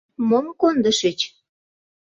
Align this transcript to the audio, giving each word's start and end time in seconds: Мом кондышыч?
Мом 0.27 0.47
кондышыч? 0.59 1.19